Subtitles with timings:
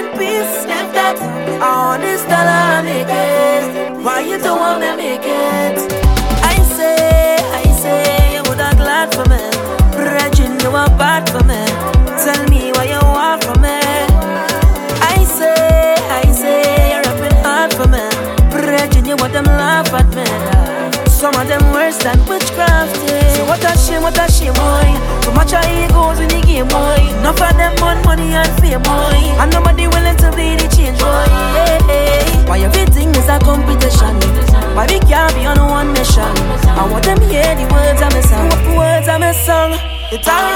[0.00, 1.18] preaching peace, if that
[1.60, 5.78] honest dollar make it, why you don't want me make it?
[6.42, 9.42] I say, I say, you would have glad for me.
[9.92, 11.62] Brethren, you are bad for me.
[12.22, 13.80] Tell me why you want for me.
[15.02, 18.04] I say, I say, you're rapping hard for me.
[18.50, 20.26] Brethren, you want them laugh at me.
[21.10, 22.99] Some of them worse than witchcraft.
[23.50, 24.94] What a shame, what a shame, boy.
[25.26, 27.02] So much of egos in the game, boy.
[27.18, 29.18] Enough of them want money and fame, boy.
[29.42, 31.26] And nobody willing to be the change, boy.
[32.46, 34.14] Why everything is a competition?
[34.78, 36.30] Why we can't be on one mission?
[36.78, 38.50] I want them hear the words of my song.
[38.78, 39.74] Words of my song.
[40.14, 40.49] It's a all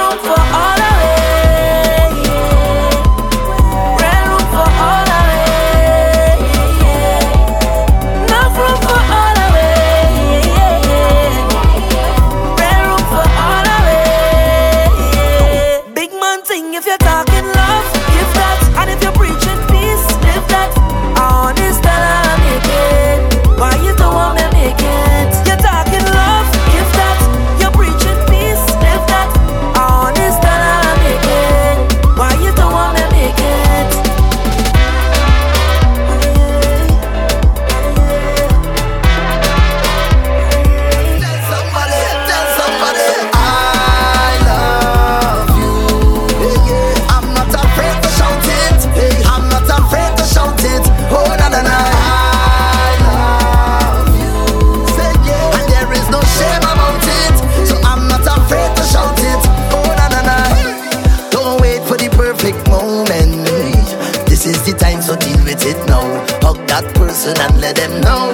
[67.25, 68.33] that person and let them know.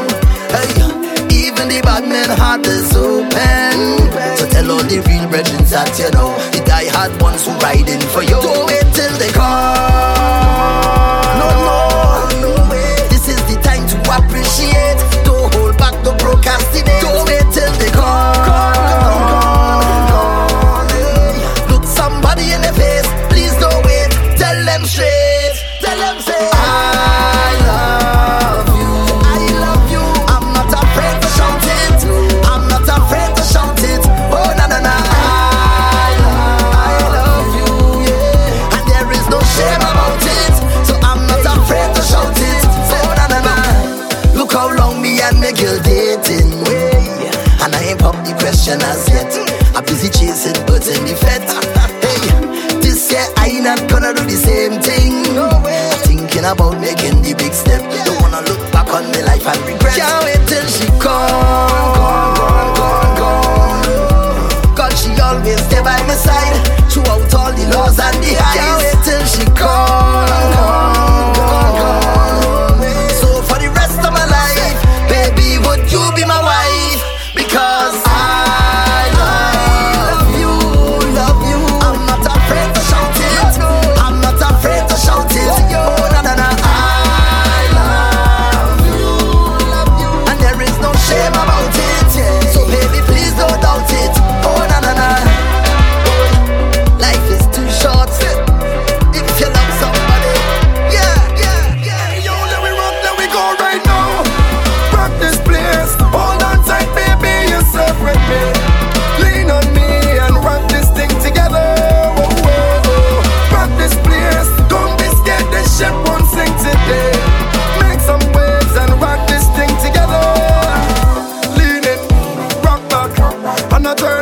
[0.50, 4.36] Hey, even the bad man heart is open.
[4.36, 8.00] So tell all the real brethren that you know the die hard ones who riding
[8.10, 8.40] for you.
[8.40, 10.19] Don't wait till they call.
[44.80, 46.56] Long me and my girl dating.
[47.60, 49.28] And I ain't pop the question as yet.
[49.76, 51.44] I'm busy chasing birds in the fet.
[52.00, 55.20] Hey, this year I not gonna do the same thing.
[56.08, 57.82] Thinking about making the big step.
[58.06, 59.96] Don't wanna look back on my life and regret.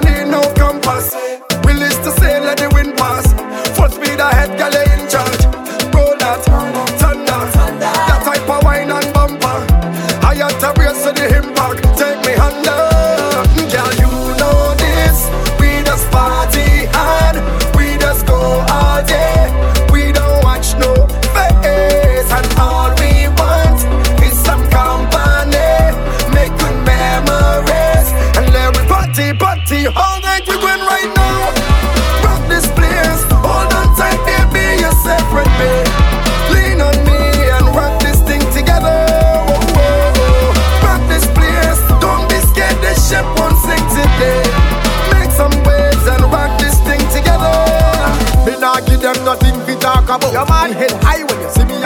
[0.09, 1.15] Turning no compass.
[1.65, 2.38] Willis to say,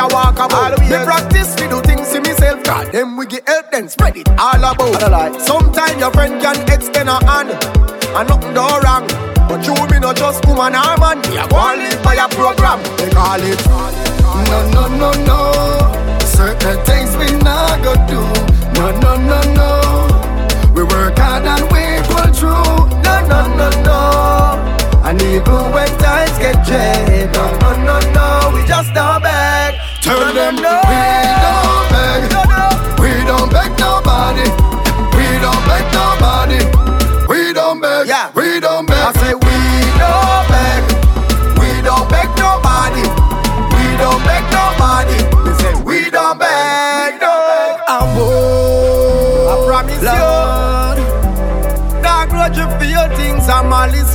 [0.02, 0.78] a walk about.
[0.80, 2.62] Me practice, me do things to myself.
[2.64, 5.40] God, them we get help, then spread it all about.
[5.40, 9.06] Sometimes your friend can extend a hand, and nothing do wrong.
[9.48, 11.18] But you me not just woman or man.
[11.30, 12.80] Me a go and live by a program.
[12.96, 13.60] They call it.
[13.66, 14.51] No,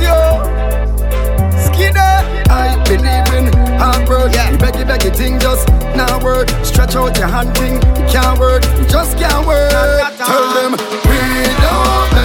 [0.08, 0.20] you.
[1.66, 2.14] Skinner.
[2.50, 4.34] I believe in hard work.
[4.34, 4.50] Yeah.
[4.50, 6.48] You beggy beggy thing just now work.
[6.64, 7.76] Stretch out your hand thing.
[7.76, 8.62] It can't work.
[8.82, 9.70] It just can't work.
[10.16, 10.72] Tell them
[11.08, 11.20] we
[11.64, 12.17] don't